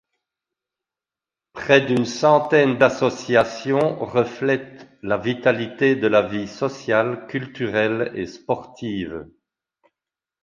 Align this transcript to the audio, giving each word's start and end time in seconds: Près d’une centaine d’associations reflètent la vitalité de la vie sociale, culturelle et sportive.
Près 1.53 1.79
d’une 1.85 2.07
centaine 2.07 2.79
d’associations 2.79 3.99
reflètent 4.03 4.87
la 5.03 5.17
vitalité 5.19 5.95
de 5.95 6.07
la 6.07 6.23
vie 6.23 6.47
sociale, 6.47 7.27
culturelle 7.27 8.11
et 8.15 8.25
sportive. 8.25 9.27